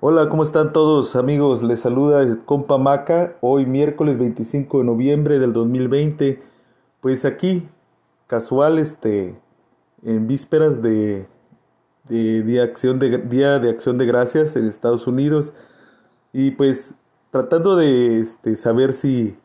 [0.00, 1.60] Hola, ¿cómo están todos amigos?
[1.60, 6.40] Les saluda compa Maca, hoy miércoles 25 de noviembre del 2020.
[7.00, 7.68] Pues aquí,
[8.28, 9.36] casual, este,
[10.04, 11.26] en vísperas de,
[12.08, 15.52] de Acción de, Día de Acción de Gracias en Estados Unidos.
[16.32, 16.94] Y pues
[17.32, 19.36] tratando de este, saber si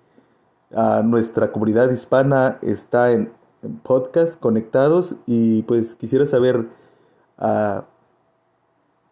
[0.72, 3.34] a nuestra comunidad hispana está en,
[3.82, 6.68] podcast conectados y pues quisiera saber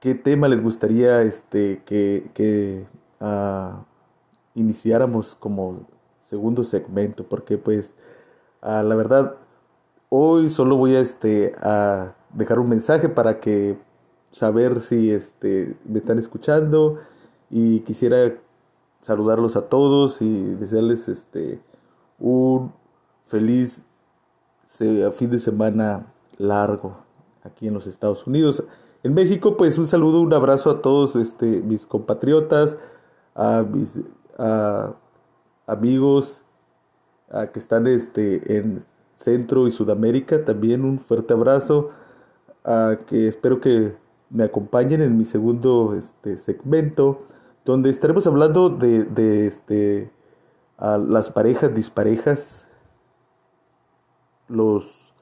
[0.01, 2.87] qué tema les gustaría este, que,
[3.21, 3.85] ah,
[4.55, 5.87] iniciáramos como
[6.19, 7.93] segundo segmento, porque pues
[8.61, 9.37] ah, la verdad
[10.09, 13.77] hoy solo voy a, este, a dejar un mensaje para que
[14.31, 16.97] saber si este, me están escuchando
[17.51, 18.35] y quisiera
[19.01, 21.61] saludarlos a todos y desearles este,
[22.19, 22.73] un
[23.25, 23.83] feliz
[24.67, 27.10] fin de semana largo
[27.43, 28.63] aquí en los Estados Unidos.
[29.03, 32.77] En México, pues un saludo, un abrazo a todos este, mis compatriotas,
[33.35, 34.01] a mis
[35.65, 36.43] amigos
[37.53, 40.43] que están este, en Centro y Sudamérica.
[40.45, 41.89] También un fuerte abrazo,
[43.07, 43.95] que espero que
[44.29, 47.23] me acompañen en mi segundo este, segmento,
[47.65, 50.11] donde estaremos hablando de, este,
[50.79, 52.67] las parejas disparejas,
[54.47, 55.13] los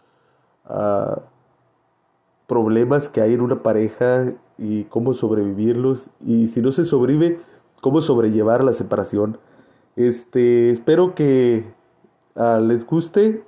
[2.50, 7.40] problemas que hay en una pareja y cómo sobrevivirlos y si no se sobrevive,
[7.80, 9.38] cómo sobrellevar la separación.
[9.96, 11.64] Este, espero que
[12.36, 13.46] ah, les guste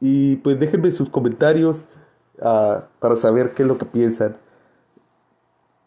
[0.00, 1.84] y pues déjenme sus comentarios
[2.40, 4.36] ah, para saber qué es lo que piensan.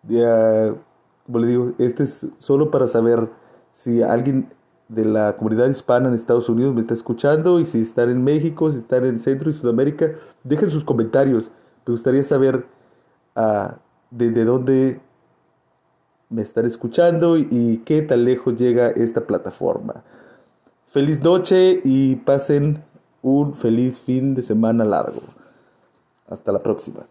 [0.04, 0.76] Ya,
[1.26, 3.30] como le digo, este es solo para saber
[3.72, 4.54] si alguien
[4.90, 8.70] de la comunidad hispana en Estados Unidos me está escuchando y si están en México,
[8.72, 10.12] si están en Centro y Sudamérica,
[10.44, 11.52] dejen sus comentarios.
[11.88, 12.66] Me gustaría saber
[13.38, 13.74] uh,
[14.12, 15.00] desde dónde
[16.30, 20.04] me están escuchando y, qué tan lejos llega esta plataforma.
[20.88, 22.84] Feliz noche y pasen
[23.22, 25.22] un feliz fin de semana largo.
[26.28, 27.06] Hasta la próxima.